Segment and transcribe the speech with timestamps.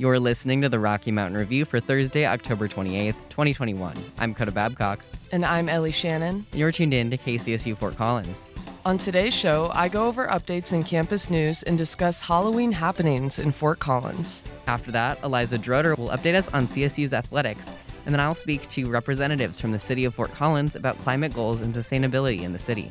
[0.00, 3.94] You're listening to the Rocky Mountain Review for Thursday, October 28th, 2021.
[4.18, 5.00] I'm Coda Babcock.
[5.30, 6.46] And I'm Ellie Shannon.
[6.54, 8.48] You're tuned in to KCSU Fort Collins.
[8.86, 13.52] On today's show, I go over updates in campus news and discuss Halloween happenings in
[13.52, 14.42] Fort Collins.
[14.66, 17.66] After that, Eliza Drotar will update us on CSU's athletics,
[18.06, 21.60] and then I'll speak to representatives from the city of Fort Collins about climate goals
[21.60, 22.90] and sustainability in the city.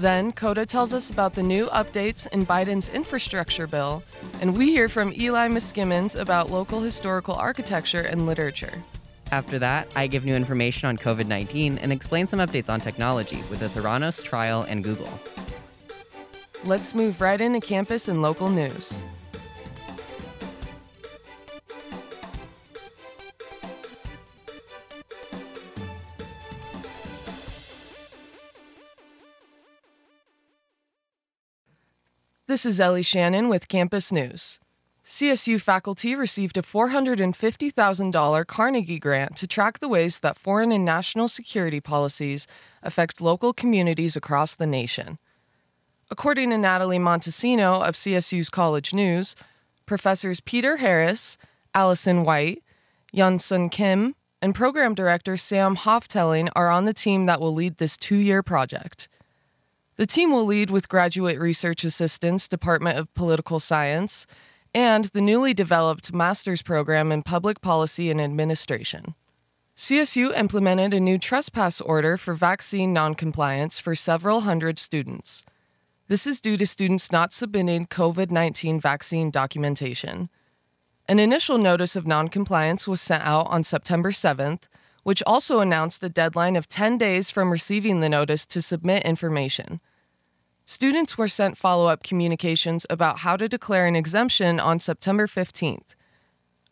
[0.00, 4.04] Then, Coda tells us about the new updates in Biden's infrastructure bill,
[4.40, 8.82] and we hear from Eli Miskimmins about local historical architecture and literature.
[9.32, 13.42] After that, I give new information on COVID 19 and explain some updates on technology
[13.50, 15.10] with the Theranos trial and Google.
[16.64, 19.02] Let's move right into campus and local news.
[32.48, 34.58] This is Ellie Shannon with Campus News.
[35.04, 41.28] CSU faculty received a $450,000 Carnegie grant to track the ways that foreign and national
[41.28, 42.46] security policies
[42.82, 45.18] affect local communities across the nation.
[46.10, 49.36] According to Natalie Montesino of CSU's College News,
[49.84, 51.36] professors Peter Harris,
[51.74, 52.62] Allison White,
[53.14, 57.98] Yunsun Kim, and program director Sam Hoftelling are on the team that will lead this
[57.98, 59.06] two year project.
[59.98, 64.28] The team will lead with graduate research assistants, Department of Political Science,
[64.72, 69.16] and the newly developed master's program in public policy and administration.
[69.76, 75.44] CSU implemented a new trespass order for vaccine noncompliance for several hundred students.
[76.06, 80.28] This is due to students not submitting COVID 19 vaccine documentation.
[81.08, 84.68] An initial notice of noncompliance was sent out on September 7th,
[85.02, 89.80] which also announced a deadline of 10 days from receiving the notice to submit information.
[90.70, 95.94] Students were sent follow up communications about how to declare an exemption on September 15th.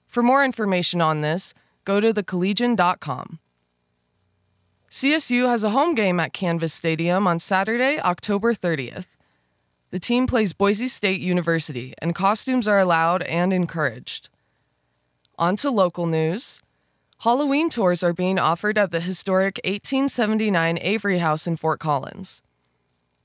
[0.06, 1.54] For more information on this,
[1.86, 3.38] go to thecollegian.com.
[4.90, 9.16] CSU has a home game at Canvas Stadium on Saturday, October 30th.
[9.90, 14.28] The team plays Boise State University, and costumes are allowed and encouraged.
[15.38, 16.60] On to local news.
[17.20, 22.42] Halloween tours are being offered at the historic 1879 Avery House in Fort Collins.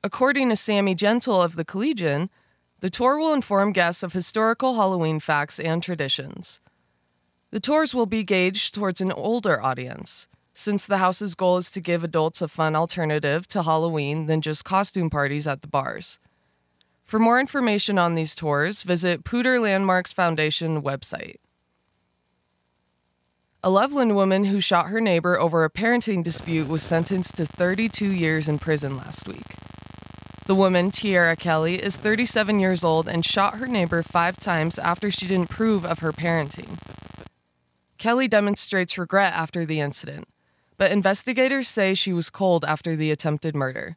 [0.03, 2.31] According to Sammy Gentle of the Collegian,
[2.79, 6.59] the tour will inform guests of historical Halloween facts and traditions.
[7.51, 11.81] The tours will be gauged towards an older audience, since the house's goal is to
[11.81, 16.17] give adults a fun alternative to Halloween than just costume parties at the bars.
[17.05, 21.35] For more information on these tours, visit Poudre Landmarks Foundation website.
[23.63, 28.11] A Loveland woman who shot her neighbor over a parenting dispute was sentenced to 32
[28.11, 29.45] years in prison last week.
[30.51, 35.09] The woman, Tiara Kelly, is 37 years old and shot her neighbor five times after
[35.09, 36.77] she didn't approve of her parenting.
[37.97, 40.27] Kelly demonstrates regret after the incident,
[40.75, 43.95] but investigators say she was cold after the attempted murder.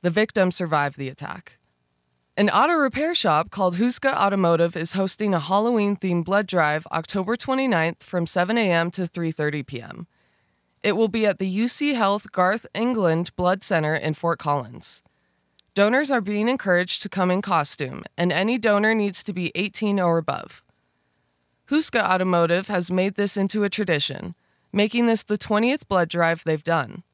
[0.00, 1.58] The victim survived the attack.
[2.36, 8.02] An auto repair shop called Huska Automotive is hosting a Halloween-themed blood drive October 29th
[8.02, 8.90] from 7 a.m.
[8.90, 10.08] to 3:30 p.m.
[10.82, 15.04] It will be at the UC Health Garth Englund Blood Center in Fort Collins.
[15.74, 20.00] Donors are being encouraged to come in costume, and any donor needs to be 18
[20.00, 20.64] or above.
[21.70, 24.34] Huska Automotive has made this into a tradition,
[24.72, 27.04] making this the 20th blood drive they've done.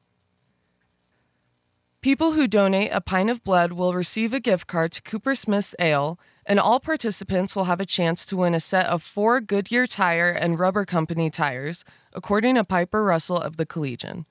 [2.01, 5.75] People who donate a pint of blood will receive a gift card to Cooper Smith's
[5.77, 9.85] Ale, and all participants will have a chance to win a set of four Goodyear
[9.85, 11.83] Tire and Rubber Company tires,
[12.15, 14.25] according to Piper Russell of the Collegian.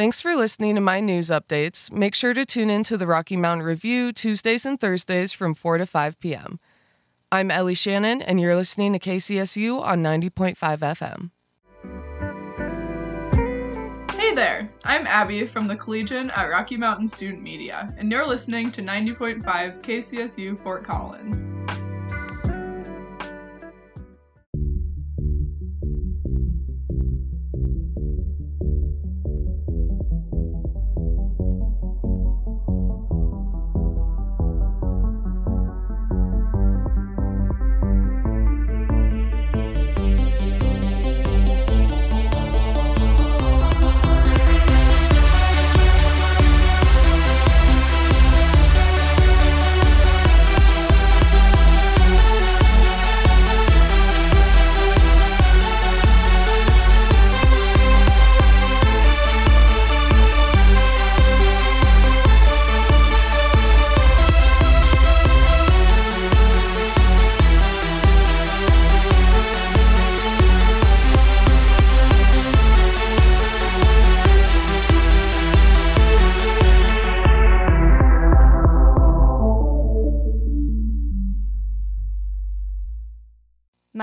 [0.00, 1.92] Thanks for listening to my news updates.
[1.92, 5.76] Make sure to tune in to the Rocky Mountain Review Tuesdays and Thursdays from 4
[5.76, 6.58] to 5 p.m.
[7.30, 11.30] I'm Ellie Shannon, and you're listening to KCSU on 90.5 FM.
[14.18, 18.72] Hey there, I'm Abby from the Collegian at Rocky Mountain Student Media, and you're listening
[18.72, 21.46] to 90.5 KCSU Fort Collins.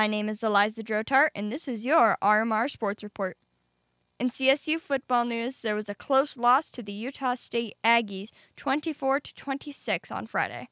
[0.08, 3.36] My name is Eliza Drotar, and this is your RMR Sports Report.
[4.22, 9.20] In CSU football news, there was a close loss to the Utah State Aggies 24
[9.20, 10.70] to 26 on Friday.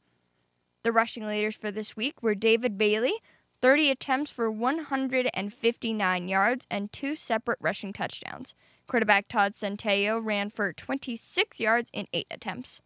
[0.84, 3.16] The rushing leaders for this week were David Bailey,
[3.62, 8.56] 30 attempts for 159 yards and two separate rushing touchdowns.
[8.88, 12.82] Quarterback Todd Centeio ran for 26 yards in eight attempts.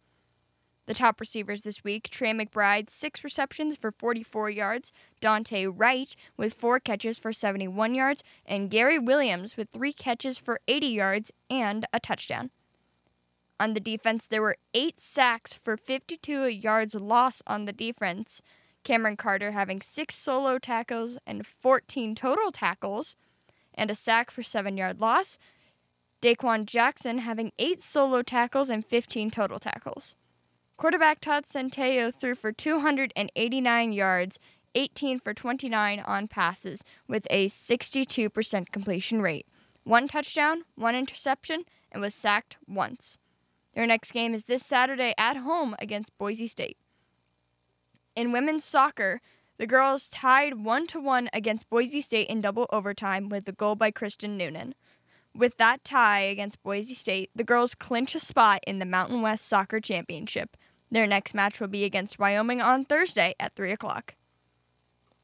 [0.86, 6.54] The top receivers this week Trey McBride, six receptions for 44 yards, Dante Wright with
[6.54, 11.86] four catches for 71 yards, and Gary Williams with three catches for 80 yards and
[11.92, 12.50] a touchdown.
[13.60, 18.40] On the defense, there were eight sacks for 52 yards loss on the defense.
[18.84, 23.16] Cameron Carter having six solo tackles and 14 total tackles,
[23.74, 25.36] and a sack for seven yard loss.
[26.22, 30.14] Daquan Jackson having eight solo tackles and 15 total tackles.
[30.80, 34.38] Quarterback Todd Centeio threw for 289 yards,
[34.74, 39.46] 18 for 29 on passes, with a 62% completion rate,
[39.84, 43.18] one touchdown, one interception, and was sacked once.
[43.74, 46.78] Their next game is this Saturday at home against Boise State.
[48.16, 49.20] In women's soccer,
[49.58, 53.74] the girls tied 1 to 1 against Boise State in double overtime with a goal
[53.74, 54.74] by Kristen Noonan.
[55.36, 59.46] With that tie against Boise State, the girls clinch a spot in the Mountain West
[59.46, 60.56] Soccer Championship,
[60.90, 64.14] their next match will be against Wyoming on Thursday at 3 o'clock.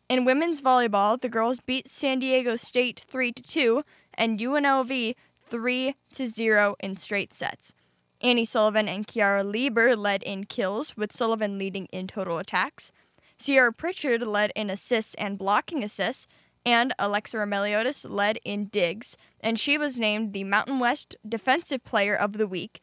[0.09, 3.83] In women's volleyball, the girls beat San Diego State 3 2
[4.15, 5.15] and UNLV
[5.49, 7.75] 3 0 in straight sets.
[8.21, 12.93] Annie Sullivan and Kiara Lieber led in kills, with Sullivan leading in total attacks.
[13.39, 16.27] Sierra Pritchard led in assists and blocking assists,
[16.65, 22.15] and Alexa Romeliotis led in digs, and she was named the Mountain West Defensive Player
[22.17, 22.81] of the Week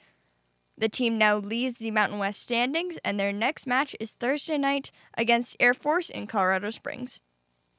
[0.77, 4.91] the team now leads the Mountain West standings, and their next match is Thursday night
[5.15, 7.21] against Air Force in Colorado Springs.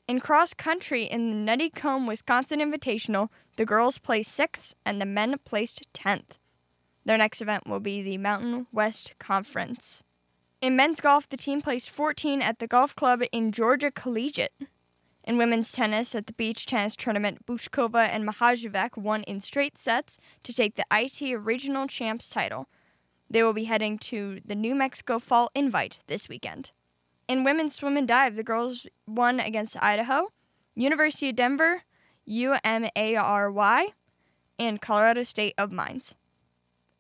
[0.07, 5.37] In cross country in the Nuttycombe Wisconsin Invitational, the girls placed sixth and the men
[5.45, 6.39] placed tenth.
[7.05, 10.03] Their next event will be the Mountain West Conference.
[10.61, 14.53] In men's golf, the team placed 14 at the golf club in Georgia Collegiate.
[15.23, 20.19] In women's tennis, at the beach tennis tournament, Bouzkova and Mahajevic won in straight sets
[20.43, 22.69] to take the IT Regional Champs title.
[23.29, 26.71] They will be heading to the New Mexico Fall Invite this weekend.
[27.27, 30.29] In women's swim and dive, the girls won against Idaho,
[30.75, 31.85] University of Denver,
[32.29, 33.95] UMARY,
[34.59, 36.15] and Colorado State of Mines.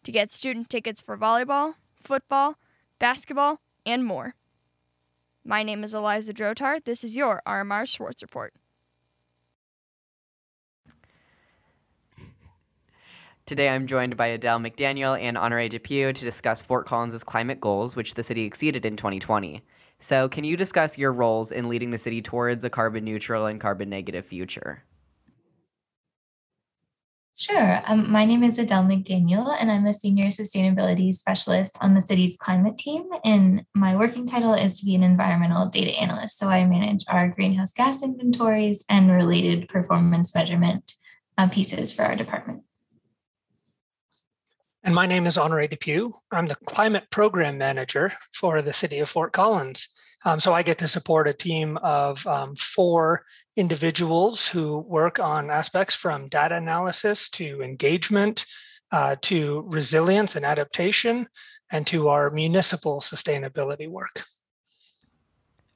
[0.04, 2.56] to get student tickets for volleyball, football,
[2.98, 4.34] basketball, and more.
[5.44, 6.84] My name is Eliza Drotar.
[6.84, 8.52] This is your RMR Sports Report.
[13.48, 17.96] Today I'm joined by Adele McDaniel and Honore Depew to discuss Fort Collins' climate goals,
[17.96, 19.62] which the city exceeded in 2020.
[19.98, 23.58] So, can you discuss your roles in leading the city towards a carbon neutral and
[23.58, 24.84] carbon negative future?
[27.36, 27.80] Sure.
[27.86, 32.36] Um, my name is Adele McDaniel, and I'm a senior sustainability specialist on the city's
[32.36, 33.08] climate team.
[33.24, 36.36] And my working title is to be an environmental data analyst.
[36.36, 40.92] So I manage our greenhouse gas inventories and related performance measurement
[41.38, 42.64] uh, pieces for our department.
[44.84, 46.12] And my name is Honore Depew.
[46.30, 49.88] I'm the climate program manager for the city of Fort Collins.
[50.24, 53.24] Um, so I get to support a team of um, four
[53.56, 58.46] individuals who work on aspects from data analysis to engagement
[58.92, 61.28] uh, to resilience and adaptation
[61.70, 64.22] and to our municipal sustainability work.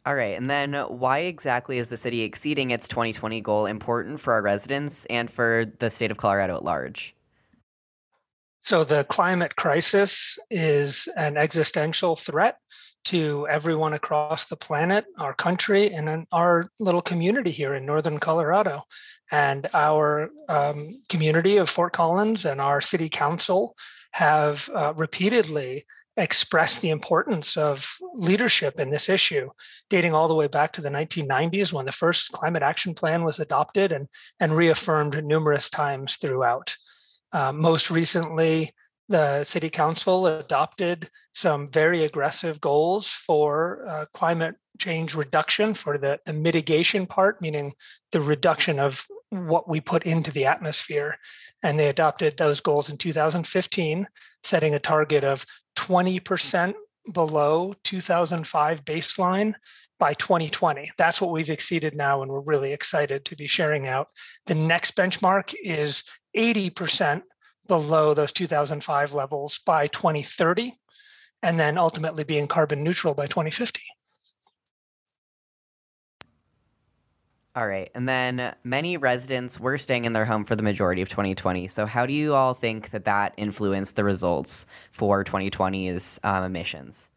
[0.05, 4.33] All right, and then why exactly is the city exceeding its 2020 goal important for
[4.33, 7.15] our residents and for the state of Colorado at large?
[8.63, 12.59] So the climate crisis is an existential threat
[13.07, 18.85] to everyone across the planet, our country, and our little community here in northern Colorado.
[19.33, 23.75] And our um, community of Fort Collins and our city council
[24.13, 25.85] have uh, repeatedly
[26.17, 29.49] expressed the importance of leadership in this issue,
[29.89, 33.41] dating all the way back to the 1990s when the first climate action plan was
[33.41, 34.07] adopted and,
[34.39, 36.77] and reaffirmed numerous times throughout.
[37.33, 38.73] Uh, most recently,
[39.09, 46.19] the city council adopted some very aggressive goals for uh, climate change reduction for the,
[46.27, 47.73] the mitigation part, meaning
[48.11, 51.17] the reduction of what we put into the atmosphere.
[51.63, 54.07] And they adopted those goals in 2015,
[54.43, 55.45] setting a target of
[55.77, 56.75] 20%
[57.13, 59.55] below 2005 baseline
[59.99, 60.91] by 2020.
[60.99, 64.09] That's what we've exceeded now, and we're really excited to be sharing out.
[64.47, 66.03] The next benchmark is
[66.37, 67.23] 80%
[67.69, 70.77] below those 2005 levels by 2030.
[71.45, 73.83] and then ultimately being carbon neutral by 2050.
[77.55, 77.91] All right.
[77.95, 81.69] And then many residents were staying in their home for the majority of 2020.
[81.69, 87.11] So, how do you all think that that influenced the results for 2020's um, emissions?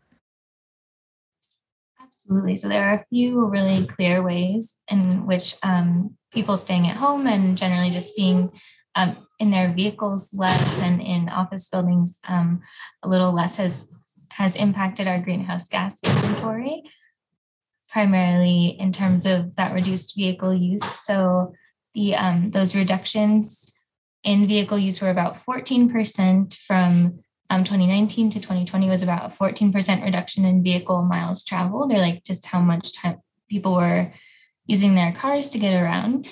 [2.01, 2.55] Absolutely.
[2.55, 7.27] So, there are a few really clear ways in which um, people staying at home
[7.27, 8.51] and generally just being
[8.96, 12.62] um, in their vehicles less and in office buildings um,
[13.04, 13.90] a little less has
[14.30, 16.84] has impacted our greenhouse gas inventory
[17.96, 20.84] primarily in terms of that reduced vehicle use.
[20.84, 21.54] So
[21.94, 23.72] the um, those reductions
[24.22, 30.04] in vehicle use were about 14% from um, 2019 to 2020 was about a 14%
[30.04, 34.12] reduction in vehicle miles traveled, or like just how much time people were
[34.66, 36.28] using their cars to get around,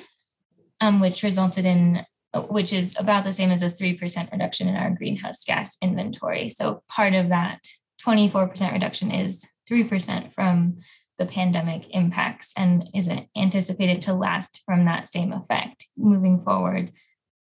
[0.81, 4.91] um, which resulted in which is about the same as a 3% reduction in our
[4.91, 6.49] greenhouse gas inventory.
[6.49, 7.67] So part of that
[8.03, 10.77] 24% reduction is 3% from
[11.19, 16.91] the pandemic impacts and is anticipated to last from that same effect moving forward.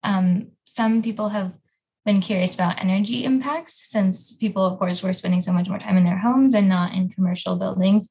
[0.03, 1.53] Um, some people have
[2.05, 5.98] been curious about energy impacts since people, of course, were spending so much more time
[5.98, 8.10] in their homes and not in commercial buildings.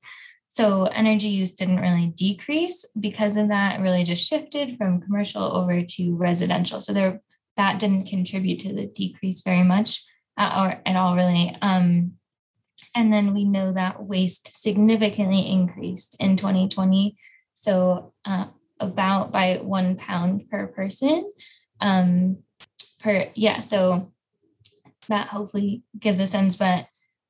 [0.52, 3.78] So energy use didn't really decrease because of that.
[3.78, 6.80] It really just shifted from commercial over to residential.
[6.80, 7.20] So there,
[7.56, 10.04] that didn't contribute to the decrease very much
[10.36, 11.56] uh, or at all, really.
[11.62, 12.14] Um,
[12.96, 17.16] and then we know that waste significantly increased in 2020.
[17.52, 18.46] So uh,
[18.80, 21.32] about by one pound per person.
[21.80, 22.38] Um,
[22.98, 24.12] per yeah, so
[25.06, 26.86] that hopefully gives a sense, but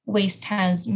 [0.07, 0.89] waste has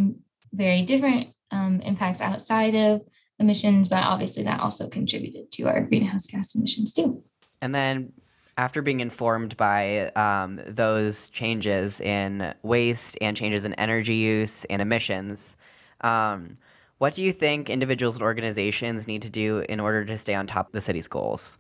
[0.55, 3.03] very different um, impacts outside of
[3.39, 7.21] emissions, but obviously that also contributed to our greenhouse gas emissions too.
[7.63, 8.13] And then
[8.57, 14.81] after being informed by um, those changes in waste and changes in energy use and
[14.83, 15.57] emissions,
[16.03, 16.57] um,
[16.99, 20.47] what do you think individuals and organizations need to do in order to stay on
[20.47, 21.59] top of the city's goals?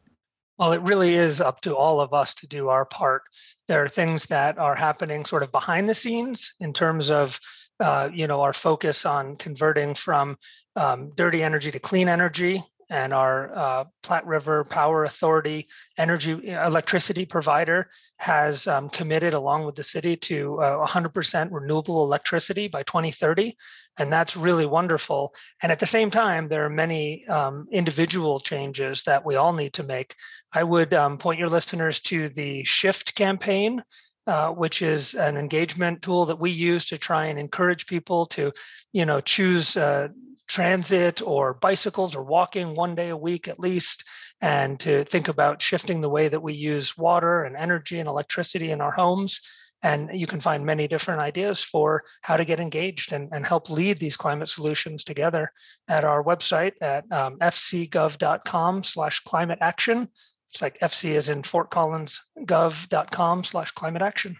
[0.58, 3.22] Well, it really is up to all of us to do our part.
[3.66, 7.40] There are things that are happening sort of behind the scenes in terms of,
[7.80, 10.36] uh, you know, our focus on converting from
[10.76, 15.66] um, dirty energy to clean energy and our uh, Platte River Power Authority
[15.98, 17.88] energy electricity provider
[18.18, 23.56] has um, committed, along with the city, to uh, 100% renewable electricity by 2030,
[23.98, 25.34] and that's really wonderful.
[25.62, 29.72] And at the same time, there are many um, individual changes that we all need
[29.74, 30.14] to make.
[30.52, 33.82] I would um, point your listeners to the Shift campaign.
[34.26, 38.50] Uh, which is an engagement tool that we use to try and encourage people to,
[38.90, 40.08] you know, choose uh,
[40.48, 44.02] transit or bicycles or walking one day a week at least,
[44.40, 48.70] and to think about shifting the way that we use water and energy and electricity
[48.70, 49.42] in our homes.
[49.82, 53.68] And you can find many different ideas for how to get engaged and, and help
[53.68, 55.52] lead these climate solutions together
[55.86, 60.08] at our website at um, fcgov.com slash climate action.
[60.54, 64.36] It's like FC is in Fort Collins gov.com slash climate action.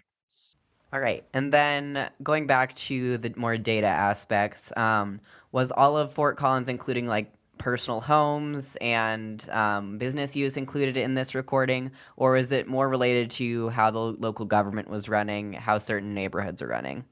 [0.93, 1.25] All right.
[1.33, 5.19] And then going back to the more data aspects, um,
[5.51, 11.15] was all of Fort Collins, including like personal homes and um, business use, included in
[11.15, 15.77] this recording, or is it more related to how the local government was running, how
[15.77, 17.03] certain neighborhoods are running?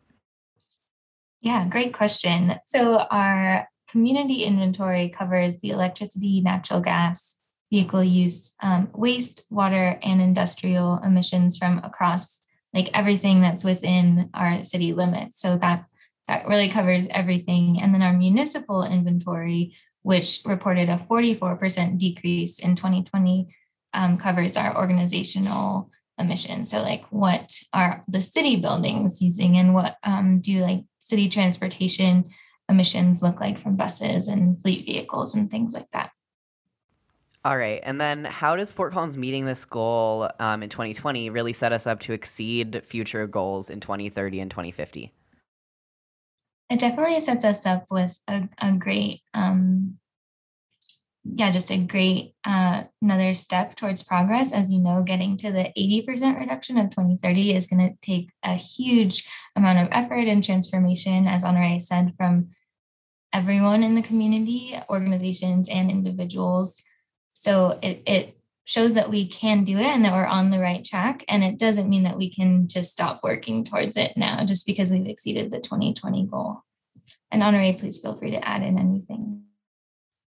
[1.42, 2.54] Yeah, great question.
[2.68, 7.42] So, our community inventory covers the electricity, natural gas,
[7.74, 14.64] vehicle use, um, waste, water, and industrial emissions from across like everything that's within our
[14.64, 15.42] city limits.
[15.42, 15.86] So, that
[16.28, 17.82] that really covers everything.
[17.82, 23.54] And then our municipal inventory, which reported a 44% decrease in 2020,
[23.94, 25.90] um, covers our organizational
[26.20, 26.70] emissions.
[26.70, 32.30] So, like, what are the city buildings using, and what um, do like city transportation
[32.70, 36.12] emissions look like from buses and fleet vehicles and things like that?
[37.46, 37.82] All right.
[37.84, 41.86] And then how does Fort Collins meeting this goal um, in 2020 really set us
[41.86, 45.12] up to exceed future goals in 2030 and 2050?
[46.74, 49.98] it definitely sets us up with a, a great um,
[51.24, 55.72] yeah just a great uh, another step towards progress as you know getting to the
[55.78, 61.28] 80% reduction of 2030 is going to take a huge amount of effort and transformation
[61.28, 62.50] as honore said from
[63.32, 66.82] everyone in the community organizations and individuals
[67.44, 70.86] so it, it shows that we can do it and that we're on the right
[70.86, 71.26] track.
[71.28, 74.94] And it doesn't mean that we can just stop working towards it now just because
[74.94, 76.62] we've exceeded the 2020 goal.
[77.32, 79.42] And Honore, please feel free to add in anything.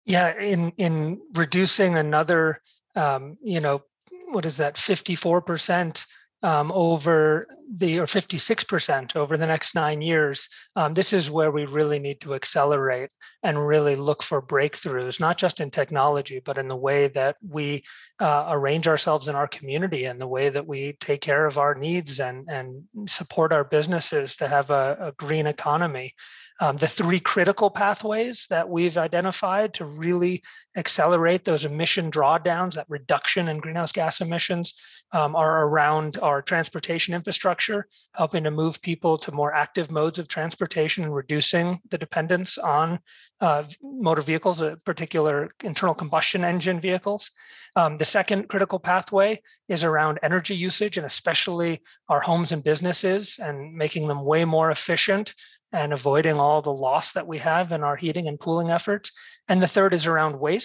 [0.06, 2.62] Yeah, in in reducing another,
[2.96, 3.82] um, you know,
[4.28, 6.06] what is that, 54%
[6.44, 7.46] um, over
[7.76, 10.46] the or 56% over the next nine years,
[10.76, 15.38] um, this is where we really need to accelerate and really look for breakthroughs, not
[15.38, 17.82] just in technology, but in the way that we
[18.20, 21.74] uh, arrange ourselves in our community and the way that we take care of our
[21.74, 26.12] needs and, and support our businesses to have a, a green economy.
[26.60, 30.42] Um, the three critical pathways that we've identified to really
[30.76, 34.74] accelerate those emission drawdowns, that reduction in greenhouse gas emissions,
[35.12, 40.26] um, are around our transportation infrastructure, helping to move people to more active modes of
[40.26, 42.98] transportation and reducing the dependence on
[43.40, 47.30] uh, motor vehicles, uh, particular internal combustion engine vehicles.
[47.76, 53.38] Um, the second critical pathway is around energy usage and especially our homes and businesses
[53.38, 55.34] and making them way more efficient
[55.72, 59.10] and avoiding all the loss that we have in our heating and cooling efforts.
[59.48, 60.63] And the third is around waste,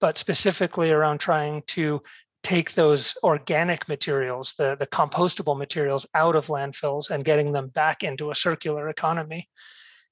[0.00, 2.02] but specifically around trying to
[2.42, 8.02] take those organic materials, the, the compostable materials out of landfills and getting them back
[8.02, 9.48] into a circular economy.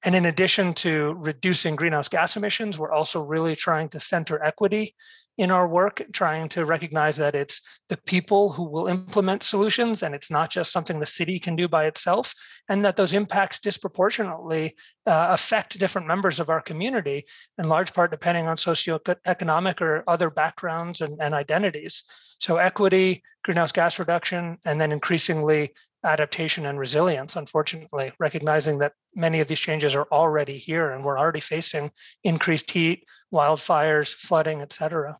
[0.03, 4.95] And in addition to reducing greenhouse gas emissions, we're also really trying to center equity
[5.39, 10.13] in our work, trying to recognize that it's the people who will implement solutions and
[10.13, 12.33] it's not just something the city can do by itself,
[12.67, 14.75] and that those impacts disproportionately
[15.05, 17.25] uh, affect different members of our community,
[17.57, 22.03] in large part depending on socioeconomic or other backgrounds and, and identities.
[22.39, 29.39] So, equity, greenhouse gas reduction, and then increasingly adaptation and resilience, unfortunately, recognizing that many
[29.39, 31.91] of these changes are already here and we're already facing
[32.23, 33.03] increased heat,
[33.33, 35.17] wildfires, flooding, et cetera.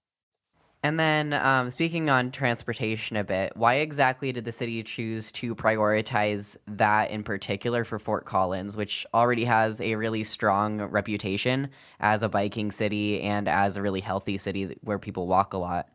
[0.81, 5.53] And then, um, speaking on transportation a bit, why exactly did the city choose to
[5.53, 12.23] prioritize that in particular for Fort Collins, which already has a really strong reputation as
[12.23, 15.89] a biking city and as a really healthy city where people walk a lot?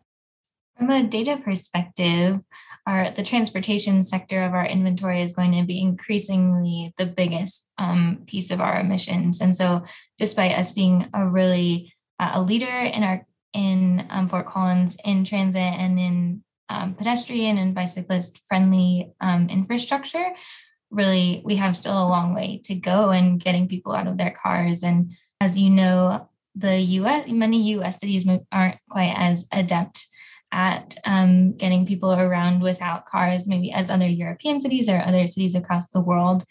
[0.77, 2.41] From a data perspective,
[2.87, 8.25] our the transportation sector of our inventory is going to be increasingly the biggest um,
[8.27, 9.85] piece of our emissions, and so
[10.19, 15.25] despite us being a really uh, a leader in our in um, Fort Collins in
[15.25, 20.33] transit and in um, pedestrian and bicyclist friendly um, infrastructure,
[20.91, 24.33] really we have still a long way to go in getting people out of their
[24.43, 24.83] cars.
[24.83, 27.31] And as you know, the U.S.
[27.31, 28.01] many U.S.
[28.01, 30.07] cities aren't quite as adept
[30.55, 35.57] at um, getting people around without cars, maybe as other European cities or other cities
[35.57, 36.45] across the world.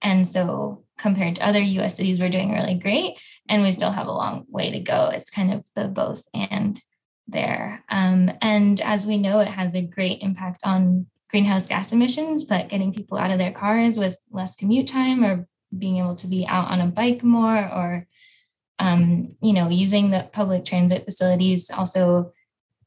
[0.00, 3.18] And so, compared to other US cities, we're doing really great.
[3.48, 5.10] And we still have a long way to go.
[5.12, 6.80] It's kind of the both and
[7.26, 7.84] there.
[7.88, 12.68] Um, and as we know, it has a great impact on greenhouse gas emissions, but
[12.68, 16.46] getting people out of their cars with less commute time or being able to be
[16.46, 18.06] out on a bike more or
[18.78, 22.32] um, you know using the public transit facilities also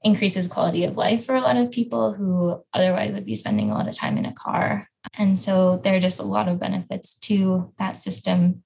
[0.03, 3.73] increases quality of life for a lot of people who otherwise would be spending a
[3.73, 4.87] lot of time in a car
[5.17, 8.63] and so there are just a lot of benefits to that system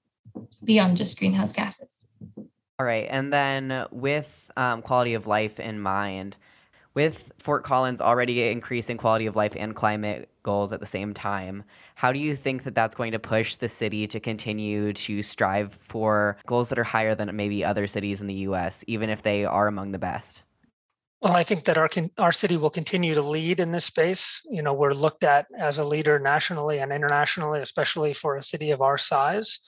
[0.62, 2.06] beyond just greenhouse gases.
[2.78, 3.06] All right.
[3.08, 6.36] And then with um, quality of life in mind,
[6.92, 11.64] with Fort Collins already increasing quality of life and climate goals at the same time,
[11.94, 15.74] how do you think that that's going to push the city to continue to strive
[15.74, 19.44] for goals that are higher than maybe other cities in the US, even if they
[19.44, 20.42] are among the best?
[21.22, 24.42] Well, I think that our our city will continue to lead in this space.
[24.50, 28.70] You know, we're looked at as a leader nationally and internationally, especially for a city
[28.70, 29.58] of our size.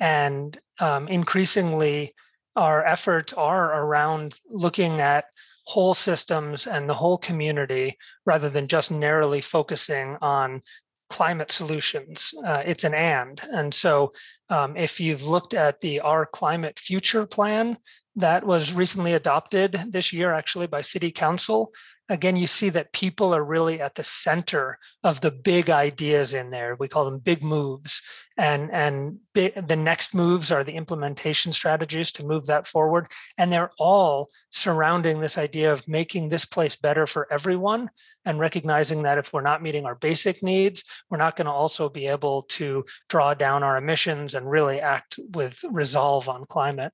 [0.00, 2.12] And um, increasingly,
[2.56, 5.26] our efforts are around looking at
[5.64, 10.62] whole systems and the whole community rather than just narrowly focusing on
[11.08, 12.34] climate solutions.
[12.44, 13.40] Uh, it's an and.
[13.52, 14.12] And so,
[14.50, 17.78] um, if you've looked at the Our Climate Future plan,
[18.16, 21.72] that was recently adopted this year actually by city council.
[22.08, 26.50] Again you see that people are really at the center of the big ideas in
[26.50, 26.76] there.
[26.78, 28.00] We call them big moves.
[28.38, 33.08] And and the next moves are the implementation strategies to move that forward.
[33.36, 37.90] And they're all surrounding this idea of making this place better for everyone
[38.24, 41.88] and recognizing that if we're not meeting our basic needs we're not going to also
[41.88, 46.92] be able to draw down our emissions and really act with resolve on climate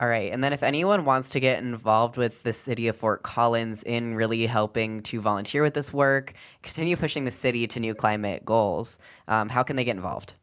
[0.00, 0.32] all right.
[0.32, 4.16] And then if anyone wants to get involved with the city of Fort Collins in
[4.16, 8.98] really helping to volunteer with this work, continue pushing the city to new climate goals,
[9.28, 10.34] um, how can they get involved?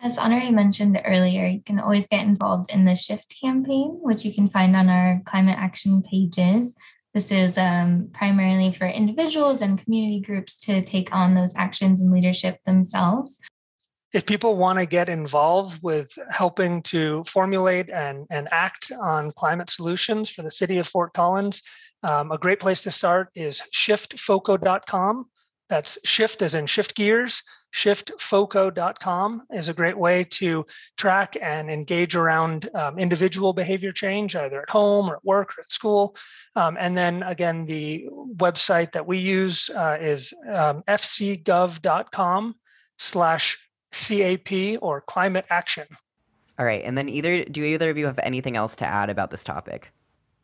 [0.00, 4.32] As Honore mentioned earlier, you can always get involved in the Shift campaign, which you
[4.32, 6.76] can find on our climate action pages.
[7.12, 12.12] This is um, primarily for individuals and community groups to take on those actions and
[12.12, 13.40] leadership themselves
[14.16, 19.68] if people want to get involved with helping to formulate and, and act on climate
[19.68, 21.60] solutions for the city of Fort Collins,
[22.02, 25.26] um, a great place to start is shiftfoco.com.
[25.68, 27.42] That's shift as in shift gears.
[27.74, 30.64] Shiftfoco.com is a great way to
[30.96, 35.60] track and engage around um, individual behavior change, either at home or at work or
[35.60, 36.16] at school.
[36.54, 42.54] Um, and then again, the website that we use uh, is um, fcgov.com
[42.98, 43.58] slash
[43.96, 45.86] CAP or climate action.
[46.58, 46.82] All right.
[46.84, 49.92] And then either do either of you have anything else to add about this topic?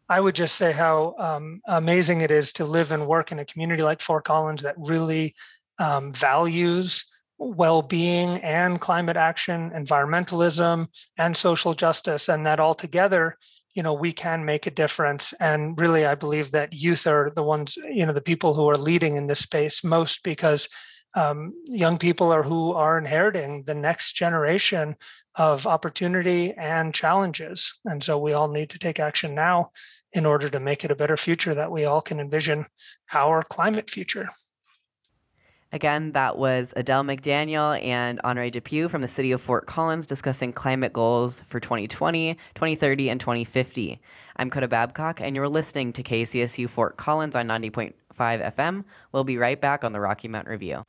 [0.09, 3.45] I would just say how um, amazing it is to live and work in a
[3.45, 5.35] community like Fort Collins that really
[5.79, 7.07] um, values
[7.39, 10.87] well-being and climate action, environmentalism,
[11.19, 13.37] and social justice, and that all together,
[13.75, 15.33] you know, we can make a difference.
[15.41, 18.77] And really, I believe that youth are the ones, you know, the people who are
[18.77, 20.69] leading in this space most because
[21.15, 24.97] um, young people are who are inheriting the next generation
[25.35, 27.81] of opportunity and challenges.
[27.85, 29.73] And so we all need to take action now
[30.13, 32.67] in order to make it a better future that we all can envision
[33.13, 34.29] our climate future.
[35.75, 40.53] Again, that was Adele McDaniel and Honore Depew from the city of Fort Collins discussing
[40.53, 43.99] climate goals for 2020, 2030, and 2050.
[44.37, 47.95] I'm Coda Babcock, and you're listening to KCSU Fort Collins on 90.5
[48.41, 48.85] FM.
[49.13, 50.85] We'll be right back on the Rocky Mountain Review.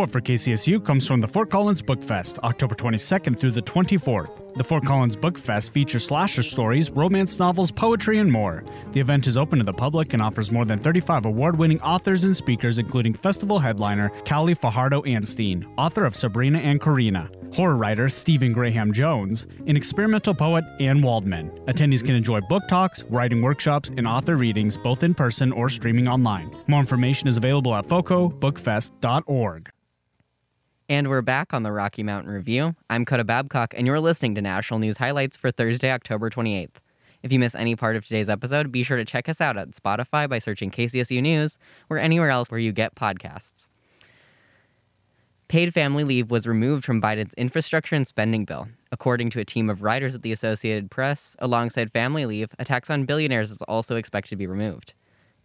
[0.00, 4.54] Support for KCSU comes from the Fort Collins Book Fest, October 22nd through the 24th.
[4.54, 8.64] The Fort Collins Book Fest features slasher stories, romance novels, poetry, and more.
[8.92, 12.24] The event is open to the public and offers more than 35 award winning authors
[12.24, 18.54] and speakers, including festival headliner Kali Fajardo-Anstine, author of Sabrina and Corina, horror writer Stephen
[18.54, 21.50] Graham Jones, and experimental poet Anne Waldman.
[21.66, 26.08] Attendees can enjoy book talks, writing workshops, and author readings both in person or streaming
[26.08, 26.50] online.
[26.68, 29.70] More information is available at focobookfest.org.
[30.90, 32.74] And we're back on the Rocky Mountain Review.
[32.90, 36.80] I'm Coda Babcock, and you're listening to National News Highlights for Thursday, October 28th.
[37.22, 39.70] If you miss any part of today's episode, be sure to check us out at
[39.70, 43.68] Spotify by searching KCSU News or anywhere else where you get podcasts.
[45.46, 48.66] Paid family leave was removed from Biden's infrastructure and spending bill.
[48.90, 52.90] According to a team of writers at the Associated Press, alongside family leave, a tax
[52.90, 54.94] on billionaires is also expected to be removed.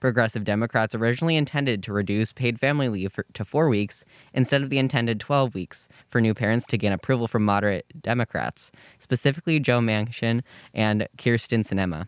[0.06, 4.70] Progressive Democrats originally intended to reduce paid family leave for, to four weeks instead of
[4.70, 9.80] the intended 12 weeks for new parents to gain approval from moderate Democrats, specifically Joe
[9.80, 10.44] Manchin
[10.76, 12.08] and Kyrsten Sinema.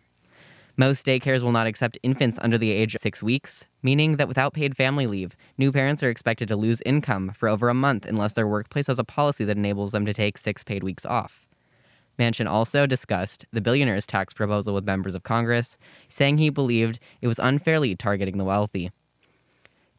[0.77, 4.53] Most daycares will not accept infants under the age of six weeks, meaning that without
[4.53, 8.33] paid family leave, new parents are expected to lose income for over a month unless
[8.33, 11.46] their workplace has a policy that enables them to take six paid weeks off.
[12.19, 15.77] Manchin also discussed the billionaire's tax proposal with members of Congress,
[16.10, 18.91] saying he believed it was unfairly targeting the wealthy.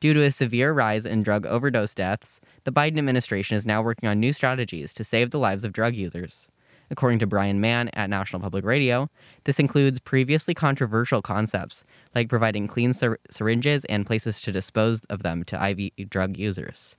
[0.00, 4.08] Due to a severe rise in drug overdose deaths, the Biden administration is now working
[4.08, 6.48] on new strategies to save the lives of drug users.
[6.90, 9.10] According to Brian Mann at National Public Radio,
[9.44, 15.22] this includes previously controversial concepts like providing clean syr- syringes and places to dispose of
[15.22, 16.96] them to IV drug users.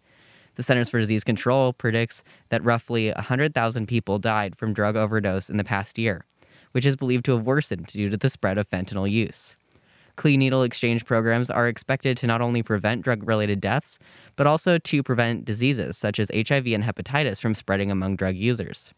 [0.60, 5.56] The Centers for Disease Control predicts that roughly 100,000 people died from drug overdose in
[5.56, 6.26] the past year,
[6.74, 9.56] which is believed to have worsened due to the spread of fentanyl use.
[10.17, 14.00] Clean needle exchange programs are expected to not only prevent drug related deaths,
[14.36, 18.93] but also to prevent diseases such as HIV and hepatitis from spreading among drug users.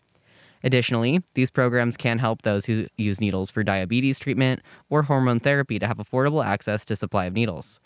[0.63, 5.77] Additionally, these programs can help those who use needles for diabetes treatment or hormone therapy
[5.77, 7.79] to have affordable access to supply of needles.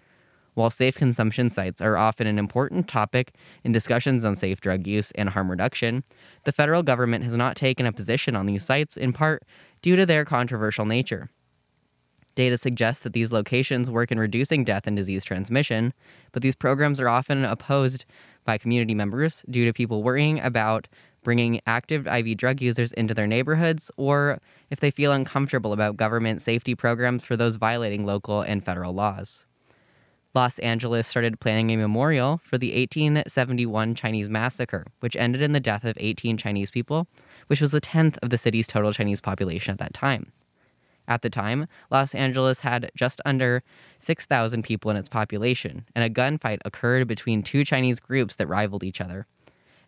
[0.56, 5.12] While safe consumption sites are often an important topic in discussions on safe drug use
[5.12, 6.04] and harm reduction,
[6.46, 9.44] the federal government has not taken a position on these sites in part
[9.82, 11.30] due to their controversial nature.
[12.36, 15.94] Data suggests that these locations work in reducing death and disease transmission,
[16.32, 18.06] but these programs are often opposed
[18.46, 20.88] by community members due to people worrying about
[21.24, 24.40] bringing active IV drug users into their neighborhoods or
[24.70, 29.45] if they feel uncomfortable about government safety programs for those violating local and federal laws.
[30.36, 35.62] Los Angeles started planning a memorial for the 1871 Chinese massacre, which ended in the
[35.62, 37.08] death of 18 Chinese people,
[37.48, 40.34] which was a tenth of the city's total Chinese population at that time.
[41.08, 43.64] At the time, Los Angeles had just under
[44.00, 48.84] 6,000 people in its population, and a gunfight occurred between two Chinese groups that rivaled
[48.84, 49.28] each other.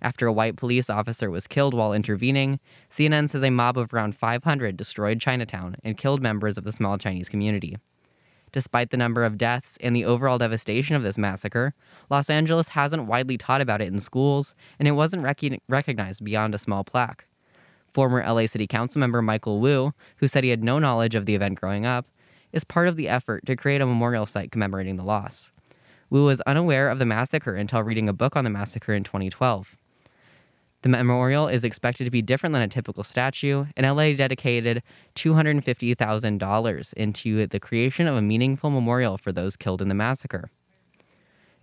[0.02, 4.16] After a white police officer was killed while intervening, CNN says a mob of around
[4.16, 7.78] 500 destroyed Chinatown and killed members of the small Chinese community.
[8.52, 11.74] Despite the number of deaths and the overall devastation of this massacre,
[12.10, 16.56] Los Angeles hasn't widely taught about it in schools, and it wasn't rec- recognized beyond
[16.56, 17.26] a small plaque.
[17.94, 21.36] Former LA City Council member Michael Woo, who said he had no knowledge of the
[21.36, 22.06] event growing up,
[22.54, 25.52] is part of the effort to create a memorial site commemorating the loss.
[26.10, 29.76] Woo was unaware of the massacre until reading a book on the massacre in 2012.
[30.84, 34.84] The memorial is expected to be different than a typical statue, and LA dedicated
[35.16, 40.52] $250,000 into the creation of a meaningful memorial for those killed in the massacre.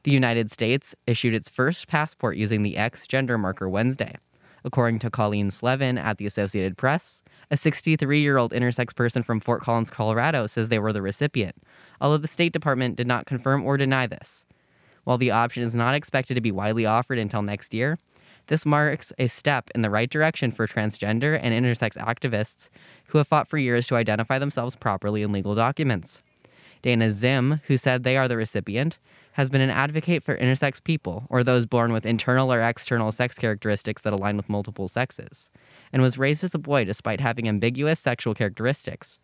[0.03, 4.17] The United States issued its first passport using the X gender marker Wednesday.
[4.65, 9.41] According to Colleen Slevin at the Associated Press, a 63 year old intersex person from
[9.41, 11.57] Fort Collins, Colorado says they were the recipient,
[12.01, 14.45] although the State Department did not confirm or deny this.
[15.05, 17.99] While the option is not expected to be widely offered until next year,
[18.49, 22.69] this marks a step in the right direction for transgender and intersex activists
[23.07, 26.23] who have fought for years to identify themselves properly in legal documents.
[26.83, 28.99] Dana Zzyym, who said they are the recipient,
[29.33, 33.37] has been an advocate for intersex people, or those born with internal or external sex
[33.37, 35.49] characteristics that align with multiple sexes,
[35.93, 39.21] and was raised as a boy despite having ambiguous sexual characteristics.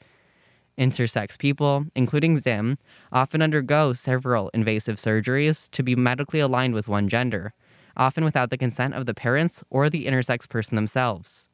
[0.78, 2.78] Intersex people, including Zzyym,
[3.12, 7.52] often undergo several invasive surgeries to be medically aligned with one gender,
[8.00, 11.48] often without the consent of the parents or the intersex person themselves.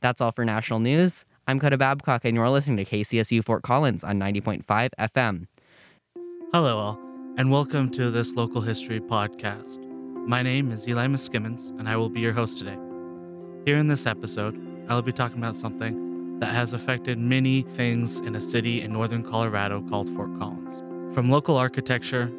[0.00, 1.24] That's all for national news.
[1.46, 4.64] I'm Coda Babcock, and you're listening to KCSU Fort Collins on 90.5
[4.98, 5.46] FM.
[6.52, 7.00] Hello, all,
[7.36, 9.78] and welcome to this local history podcast.
[10.26, 12.76] My name is Eli Miskimmons, and I will be your host today.
[13.64, 18.18] Here in this episode, I will be talking about something that has affected many things
[18.18, 20.82] in a city in northern Colorado called Fort Collins.
[21.14, 22.32] From local architecture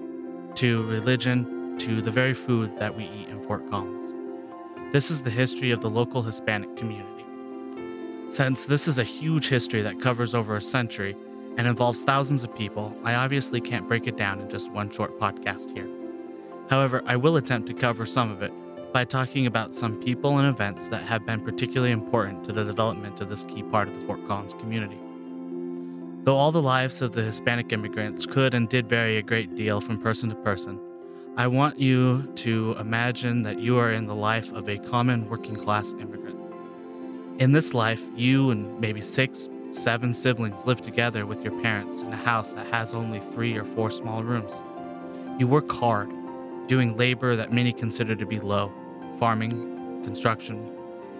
[0.55, 4.13] to religion to the very food that we eat Fort Collins.
[4.93, 7.25] This is the history of the local Hispanic community.
[8.29, 11.17] Since this is a huge history that covers over a century
[11.57, 15.19] and involves thousands of people, I obviously can't break it down in just one short
[15.19, 15.89] podcast here.
[16.69, 18.53] However, I will attempt to cover some of it
[18.93, 23.19] by talking about some people and events that have been particularly important to the development
[23.19, 24.99] of this key part of the Fort Collins community.
[26.23, 29.81] Though all the lives of the Hispanic immigrants could and did vary a great deal
[29.81, 30.79] from person to person,
[31.37, 35.55] I want you to imagine that you are in the life of a common working
[35.55, 36.37] class immigrant.
[37.39, 42.11] In this life, you and maybe six, seven siblings live together with your parents in
[42.11, 44.59] a house that has only three or four small rooms.
[45.39, 46.09] You work hard,
[46.67, 48.71] doing labor that many consider to be low
[49.17, 50.71] farming, construction,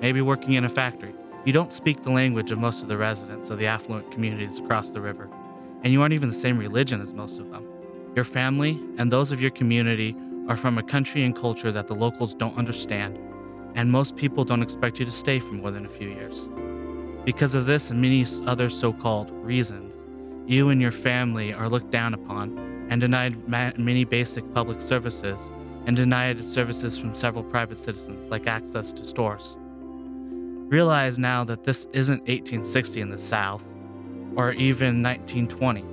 [0.01, 1.13] maybe working in a factory.
[1.45, 4.89] You don't speak the language of most of the residents of the affluent communities across
[4.89, 5.29] the river,
[5.83, 7.68] and you aren't even the same religion as most of them.
[8.15, 10.15] Your family and those of your community
[10.47, 13.19] are from a country and culture that the locals don't understand,
[13.75, 16.47] and most people don't expect you to stay for more than a few years.
[17.23, 19.93] Because of this and many other so called reasons,
[20.47, 22.57] you and your family are looked down upon
[22.89, 25.51] and denied many basic public services
[25.85, 29.55] and denied services from several private citizens, like access to stores.
[30.69, 33.63] Realize now that this isn't 1860 in the South,
[34.35, 35.85] or even 1920.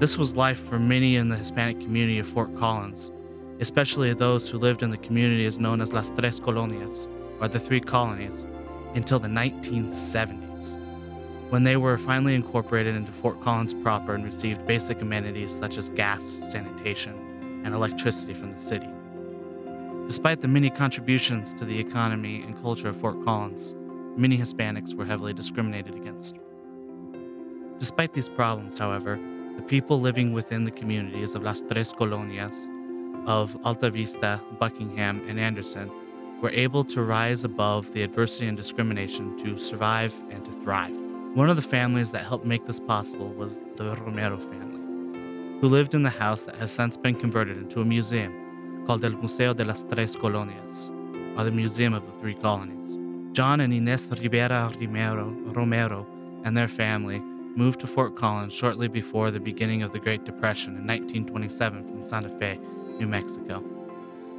[0.00, 3.12] This was life for many in the Hispanic community of Fort Collins,
[3.60, 7.06] especially those who lived in the communities known as Las Tres Colonias,
[7.40, 8.44] or the Three Colonies,
[8.96, 10.76] until the 1970s,
[11.50, 15.90] when they were finally incorporated into Fort Collins proper and received basic amenities such as
[15.90, 18.88] gas, sanitation, and electricity from the city.
[20.08, 23.74] Despite the many contributions to the economy and culture of Fort Collins,
[24.16, 26.34] many Hispanics were heavily discriminated against.
[27.78, 29.20] Despite these problems, however,
[29.56, 32.68] the people living within the communities of Las Tres Colonias,
[33.26, 35.90] of Alta Vista, Buckingham, and Anderson
[36.40, 40.94] were able to rise above the adversity and discrimination to survive and to thrive.
[41.34, 45.94] One of the families that helped make this possible was the Romero family, who lived
[45.94, 49.64] in the house that has since been converted into a museum called El Museo de
[49.64, 50.90] las Tres Colonias,
[51.38, 52.98] or the Museum of the Three Colonies.
[53.32, 56.06] John and Ines Rivera Romero, Romero
[56.44, 57.22] and their family
[57.56, 62.04] moved to Fort Collins shortly before the beginning of the Great Depression in 1927 from
[62.04, 62.58] Santa Fe,
[62.98, 63.62] New Mexico.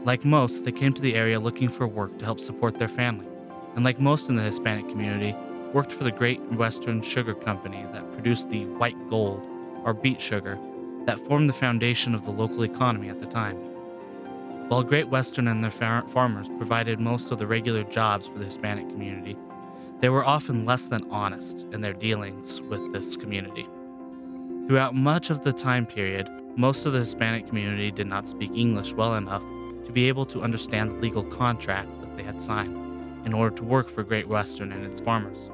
[0.04, 3.28] Like most, they came to the area looking for work to help support their family,
[3.76, 5.36] and like most in the Hispanic community,
[5.74, 9.46] worked for the Great Western Sugar Company that produced the white gold,
[9.84, 10.60] or beet sugar,
[11.06, 13.58] that formed the foundation of the local economy at the time.
[14.68, 18.46] While Great Western and their far- farmers provided most of the regular jobs for the
[18.46, 19.38] Hispanic community,
[20.02, 23.68] they were often less than honest in their dealings with this community.
[24.68, 28.94] Throughout much of the time period, most of the Hispanic community did not speak English
[28.94, 29.44] well enough
[29.86, 32.76] to be able to understand the legal contracts that they had signed
[33.26, 35.50] in order to work for Great Western and its farmers.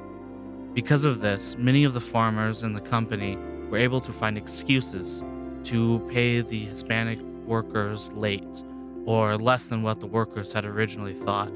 [0.74, 3.38] Because of this, many of the farmers in the company
[3.70, 5.24] were able to find excuses
[5.66, 8.64] to pay the Hispanic workers late
[9.06, 11.52] or less than what the workers had originally thought,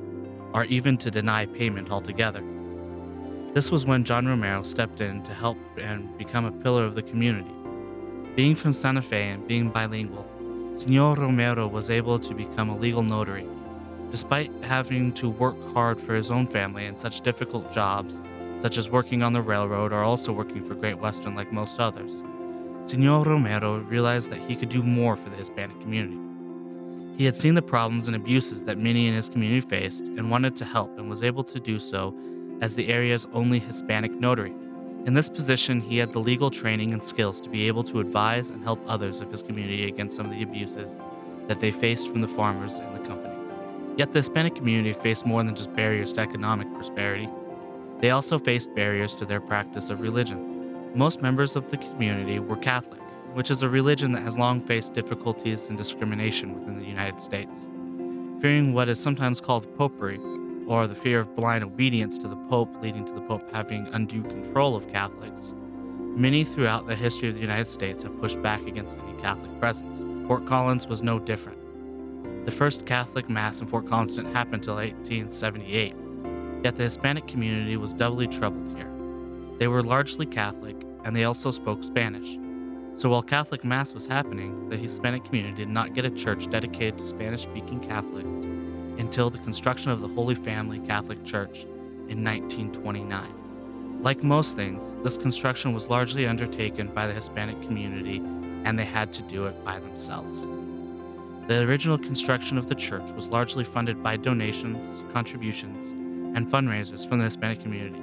[0.54, 2.44] or even to deny payment altogether.
[3.56, 7.02] This was when John Romero stepped in to help and become a pillar of the
[7.02, 7.56] community.
[8.36, 10.28] Being from Santa Fe and being bilingual,
[10.74, 13.48] Senor Romero was able to become a legal notary.
[14.12, 18.22] Despite having to work hard for his own family in such difficult jobs,
[18.60, 22.22] such as working on the railroad or also working for Great Western like most others,
[22.84, 26.20] Senor Romero realized that he could do more for the Hispanic community.
[27.18, 30.58] He had seen the problems and abuses that many in his community faced and wanted
[30.58, 32.14] to help and was able to do so
[32.62, 34.54] as the area's only Hispanic notary.
[35.06, 38.50] In this position, he had the legal training and skills to be able to advise
[38.50, 40.98] and help others of his community against some of the abuses
[41.48, 43.36] that they faced from the farmers and the company.
[43.98, 47.30] Yet the Hispanic community faced more than just barriers to economic prosperity.
[48.00, 50.92] They also faced barriers to their practice of religion.
[50.96, 53.02] Most members of the community were Catholic,
[53.34, 57.68] which is a religion that has long faced difficulties and discrimination within the United States.
[58.42, 60.20] Fearing what is sometimes called popery,
[60.68, 64.24] or the fear of blind obedience to the Pope leading to the Pope having undue
[64.24, 65.54] control of Catholics,
[66.16, 70.04] many throughout the history of the United States have pushed back against any Catholic presence.
[70.28, 71.60] Fort Collins was no different.
[72.46, 75.96] The first Catholic Mass in Fort Collins didn't happen until 1878,
[76.64, 78.92] yet the Hispanic community was doubly troubled here.
[79.60, 82.38] They were largely Catholic, and they also spoke Spanish.
[82.98, 86.98] So while Catholic Mass was happening, the Hispanic community did not get a church dedicated
[86.98, 88.48] to Spanish speaking Catholics
[88.98, 91.64] until the construction of the Holy Family Catholic Church
[92.08, 94.02] in 1929.
[94.02, 98.18] Like most things, this construction was largely undertaken by the Hispanic community
[98.66, 100.46] and they had to do it by themselves.
[101.48, 105.92] The original construction of the church was largely funded by donations, contributions,
[106.36, 108.02] and fundraisers from the Hispanic community.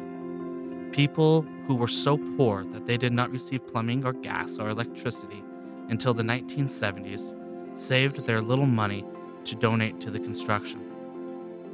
[0.93, 5.43] People who were so poor that they did not receive plumbing or gas or electricity
[5.89, 7.35] until the 1970s
[7.79, 9.05] saved their little money
[9.45, 10.81] to donate to the construction.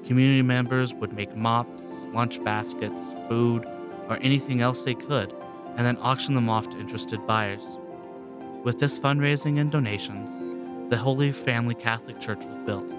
[0.06, 1.82] Community members would make mops,
[2.14, 3.66] lunch baskets, food,
[4.08, 5.34] or anything else they could,
[5.76, 7.76] and then auction them off to interested buyers.
[8.64, 10.38] With this fundraising and donations,
[10.90, 12.90] the Holy Family Catholic Church was built,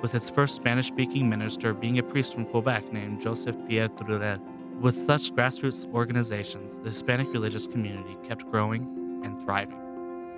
[0.00, 4.40] with its first Spanish speaking minister being a priest from Quebec named Joseph Pierre Turel.
[4.80, 9.83] With such grassroots organizations, the Hispanic religious community kept growing and thriving.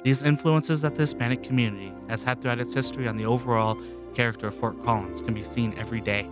[0.07, 3.77] These influences that the Hispanic community has had throughout its history on the overall
[4.15, 6.29] character of Fort Collins can be seen every day.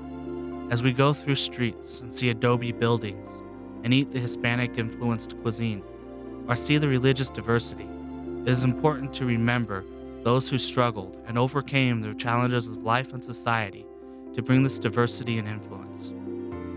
[0.70, 3.42] As we go through streets and see adobe buildings
[3.82, 5.82] and eat the Hispanic influenced cuisine,
[6.46, 7.88] or see the religious diversity,
[8.42, 9.84] it is important to remember
[10.22, 13.84] those who struggled and overcame the challenges of life and society
[14.34, 16.12] to bring this diversity and influence.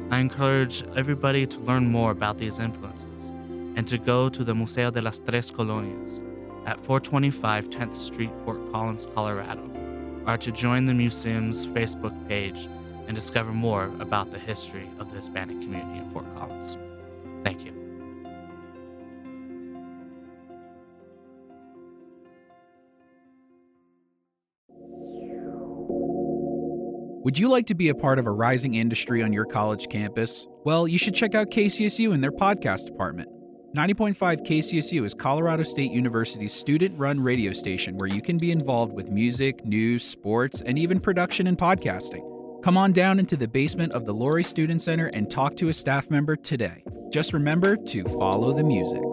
[0.09, 3.29] I encourage everybody to learn more about these influences
[3.75, 6.21] and to go to the Museo de las Tres Colonias
[6.67, 9.71] at 425 10th Street, Fort Collins, Colorado,
[10.27, 12.67] or to join the museum's Facebook page
[13.07, 16.77] and discover more about the history of the Hispanic community in Fort Collins.
[17.43, 17.71] Thank you.
[27.23, 30.45] Would you like to be a part of a rising industry on your college campus?
[30.65, 33.29] Well, you should check out KCSU and their podcast department.
[33.77, 38.91] 90.5 KCSU is Colorado State University's student run radio station where you can be involved
[38.91, 42.63] with music, news, sports, and even production and podcasting.
[42.63, 45.73] Come on down into the basement of the Lory Student Center and talk to a
[45.75, 46.83] staff member today.
[47.11, 49.06] Just remember to follow the music.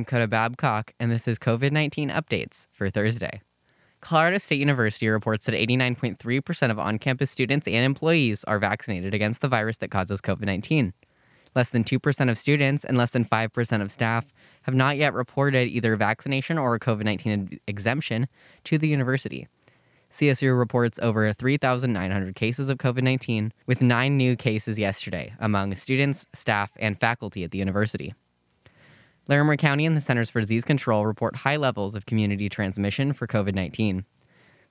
[0.00, 3.42] I'm Coda Babcock, and this is COVID 19 updates for Thursday.
[4.00, 9.42] Colorado State University reports that 89.3% of on campus students and employees are vaccinated against
[9.42, 10.94] the virus that causes COVID 19.
[11.54, 14.24] Less than 2% of students and less than 5% of staff
[14.62, 18.26] have not yet reported either vaccination or a COVID 19 exemption
[18.64, 19.48] to the university.
[20.10, 26.24] CSU reports over 3,900 cases of COVID 19, with nine new cases yesterday among students,
[26.32, 28.14] staff, and faculty at the university.
[29.30, 33.28] Larimer County and the Centers for Disease Control report high levels of community transmission for
[33.28, 34.04] COVID 19.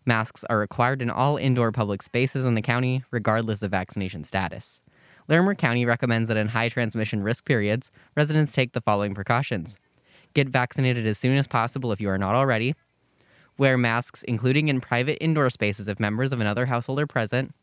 [0.05, 4.81] Masks are required in all indoor public spaces in the county, regardless of vaccination status.
[5.29, 9.77] Larimer County recommends that in high transmission risk periods, residents take the following precautions
[10.33, 12.75] get vaccinated as soon as possible if you are not already,
[13.57, 17.55] wear masks, including in private indoor spaces if members of another household are present,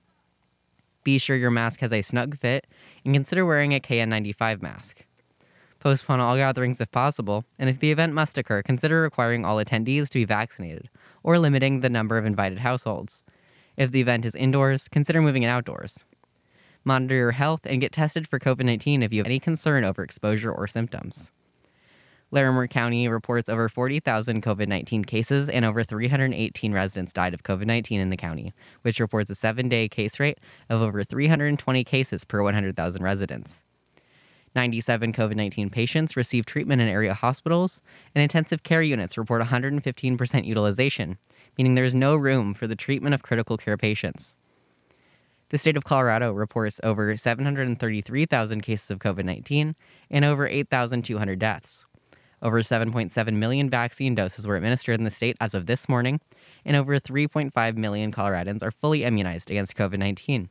[1.04, 2.66] be sure your mask has a snug fit,
[3.04, 5.05] and consider wearing a KN95 mask
[5.86, 10.08] postpone all gatherings if possible, and if the event must occur, consider requiring all attendees
[10.08, 10.90] to be vaccinated
[11.22, 13.22] or limiting the number of invited households.
[13.76, 16.04] If the event is indoors, consider moving it outdoors.
[16.82, 20.02] Monitor your health and get tested for COVID 19 if you have any concern over
[20.02, 21.30] exposure or symptoms.
[22.32, 27.66] Larimer County reports over 40,000 COVID 19 cases and over 318 residents died of COVID
[27.66, 32.24] 19 in the county, which reports a seven day case rate of over 320 cases
[32.24, 33.62] per 100,000 residents.
[34.56, 37.80] 97 COVID 19 patients receive treatment in area hospitals,
[38.14, 41.18] and intensive care units report 115% utilization,
[41.56, 44.34] meaning there is no room for the treatment of critical care patients.
[45.50, 49.76] The state of Colorado reports over 733,000 cases of COVID 19
[50.10, 51.86] and over 8,200 deaths.
[52.42, 56.20] Over 7.7 million vaccine doses were administered in the state as of this morning,
[56.64, 60.48] and over 3.5 million Coloradans are fully immunized against COVID 19.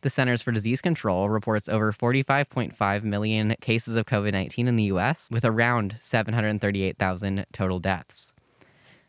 [0.00, 4.84] The Centers for Disease Control reports over 45.5 million cases of COVID 19 in the
[4.84, 8.32] U.S., with around 738,000 total deaths.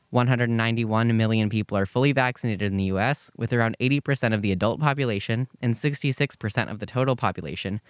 [0.09, 4.79] 191 million people are fully vaccinated in the U.S., with around 80% of the adult
[4.79, 7.81] population and 66% of the total population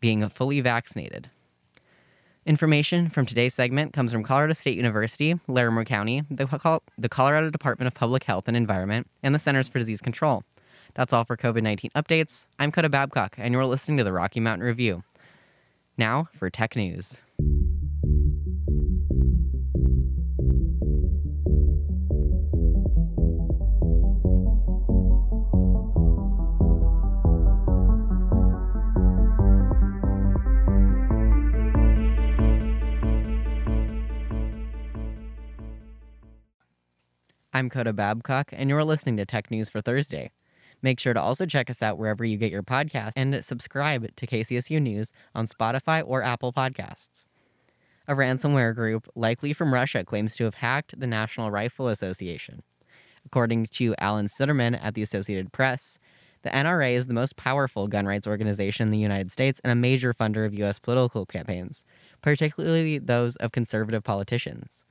[0.00, 1.28] being fully vaccinated.
[2.46, 7.86] Information from today's segment comes from Colorado State University, Larimer County, the, the Colorado Department
[7.88, 10.42] of Public Health and Environment, and the Centers for Disease Control.
[10.98, 12.46] That's all for COVID 19 updates.
[12.58, 15.04] I'm Coda Babcock, and you're listening to the Rocky Mountain Review.
[15.96, 17.18] Now for tech news.
[37.52, 40.30] I'm Coda Babcock, and you're listening to Tech News for Thursday,
[40.80, 44.26] Make sure to also check us out wherever you get your podcasts and subscribe to
[44.26, 47.24] KCSU News on Spotify or Apple Podcasts.
[48.06, 52.62] A ransomware group, likely from Russia, claims to have hacked the National Rifle Association.
[53.26, 55.98] According to Alan Suderman at the Associated Press,
[56.42, 59.74] the NRA is the most powerful gun rights organization in the United States and a
[59.74, 60.78] major funder of U.S.
[60.78, 61.84] political campaigns,
[62.22, 64.84] particularly those of conservative politicians.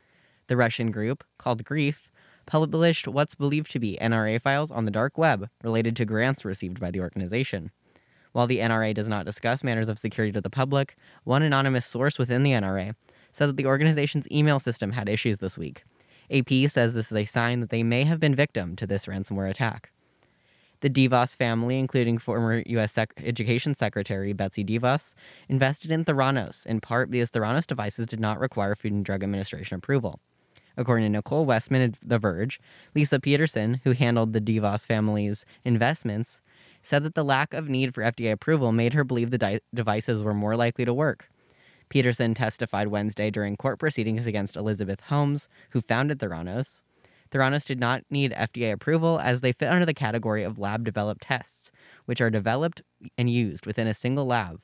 [0.47, 2.06] The Russian group, called Grief,
[2.47, 6.79] published what's believed to be NRA files on the dark web related to grants received
[6.79, 7.71] by the organization.
[8.31, 12.17] While the NRA does not discuss matters of security to the public, one anonymous source
[12.17, 12.95] within the NRA
[13.31, 15.83] said that the organization's email system had issues this week.
[16.31, 19.49] AP says this is a sign that they may have been victim to this ransomware
[19.49, 19.91] attack.
[20.81, 22.91] The DeVos family, including former U.S.
[22.91, 25.15] Sec- Education Secretary Betsy DeVos,
[25.49, 29.77] invested in Theranos in part because Theranos devices did not require Food and Drug Administration
[29.77, 30.19] approval.
[30.77, 32.61] According to Nicole Wetsman of The Verge,
[32.93, 36.39] Lisa Peterson, who handled the DeVos family's investments,
[36.83, 40.21] said that the lack of need for FDA approval made her believe the di- devices
[40.21, 41.29] were more likely to work.
[41.89, 46.81] Peterson testified Wednesday during court proceedings against Elizabeth Holmes, who founded Theranos.
[47.31, 51.21] Theranos did not need FDA approval as they fit under the category of lab developed
[51.21, 51.71] tests,
[52.05, 52.81] which are developed
[53.17, 54.61] and used within a single lab.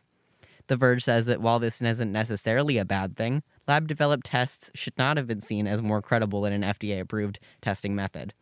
[0.67, 4.97] The Verge says that while this isn't necessarily a bad thing, lab developed tests should
[4.97, 8.33] not have been seen as more credible than an FDA approved testing method.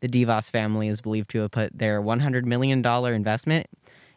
[0.00, 3.66] The DeVos family is believed to have put their $100 million investment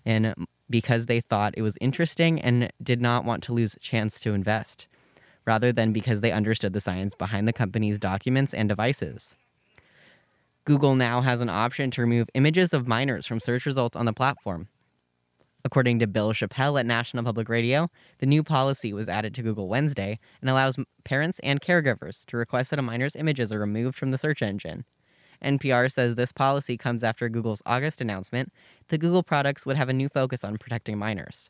[0.05, 0.34] in
[0.69, 4.34] because they thought it was interesting and did not want to lose a chance to
[4.34, 4.88] invest,
[5.45, 9.36] rather than because they understood the science behind the company's documents and devices.
[10.63, 14.13] Google now has an option to remove images of minors from search results on the
[14.13, 14.67] platform.
[15.64, 17.89] According to Bill Chappell at National Public Radio,
[18.20, 22.72] the new policy was added to Google Wednesday and allows parents and caregivers to request
[22.72, 24.86] that a minor's images are removed from the search engine.
[25.43, 28.51] NPR says this policy comes after Google's August announcement
[28.89, 31.49] that Google products would have a new focus on protecting minors.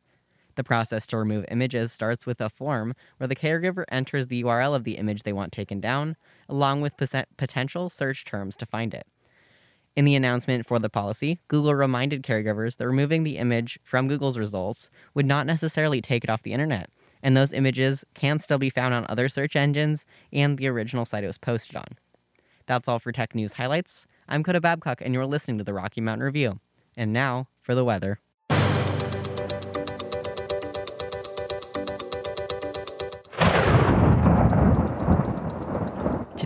[0.55, 4.75] The process to remove images starts with a form where the caregiver enters the URL
[4.75, 6.17] of the image they want taken down,
[6.49, 6.97] along with
[7.37, 9.07] potential search terms to find it.
[9.93, 14.37] In the announcement for the policy, Google reminded caregivers that removing the image from Google's
[14.37, 16.89] results would not necessarily take it off the internet,
[17.21, 21.25] and those images can still be found on other search engines and the original site
[21.25, 21.97] it was posted on.
[22.67, 24.07] That's all for Tech News Highlights.
[24.29, 26.61] I'm Coda Babcock, and you're listening to the Rocky Mountain Review.
[26.95, 28.19] And now for the weather.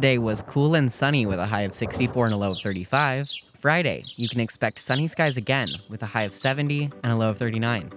[0.05, 3.27] Today was cool and sunny with a high of 64 and a low of 35.
[3.59, 7.31] Friday, you can expect sunny skies again with a high of 70 and a low
[7.31, 7.91] of 39.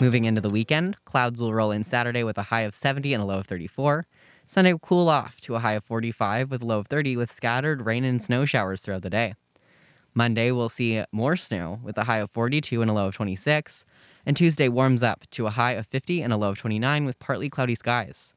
[0.00, 3.20] Moving into the weekend, clouds will roll in Saturday with a high of 70 and
[3.20, 4.06] a low of 34.
[4.46, 7.32] Sunday will cool off to a high of 45 with a low of 30 with
[7.32, 9.34] scattered rain and snow showers throughout the day.
[10.14, 13.84] Monday, we'll see more snow with a high of 42 and a low of 26.
[14.24, 17.18] And Tuesday warms up to a high of 50 and a low of 29 with
[17.18, 18.32] partly cloudy skies.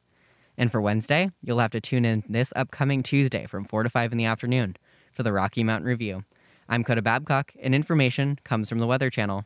[0.57, 4.11] And for Wednesday, you'll have to tune in this upcoming Tuesday from 4 to 5
[4.11, 4.77] in the afternoon
[5.11, 6.23] for the Rocky Mountain Review.
[6.67, 9.45] I'm Coda Babcock, and information comes from the Weather Channel.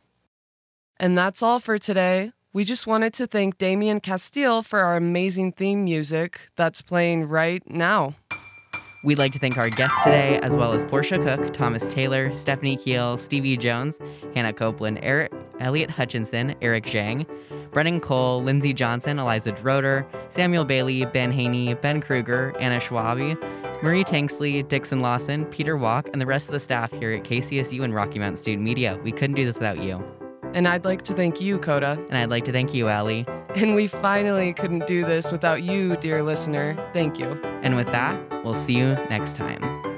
[0.98, 2.32] And that's all for today.
[2.52, 7.62] We just wanted to thank Damien Castile for our amazing theme music that's playing right
[7.68, 8.14] now.
[9.02, 12.76] We'd like to thank our guests today, as well as Portia Cook, Thomas Taylor, Stephanie
[12.76, 13.98] Keel, Stevie Jones,
[14.34, 17.26] Hannah Copeland, Eric, Elliot Hutchinson, Eric Zhang,
[17.72, 23.40] Brennan Cole, Lindsay Johnson, Eliza Drotar, Samuel Bailey, Ben Haney, Ben Kruger, Anna Schwabi,
[23.82, 27.82] Marie Tanksley, Dixon Lawson, Peter Walk, and the rest of the staff here at KCSU
[27.82, 29.00] and Rocky Mountain Student Media.
[29.02, 30.04] We couldn't do this without you.
[30.52, 31.92] And I'd like to thank you, Coda.
[32.08, 33.24] And I'd like to thank you, Allie.
[33.56, 36.76] And we finally couldn't do this without you, dear listener.
[36.92, 37.40] Thank you.
[37.62, 39.89] And with that, we'll see you next time.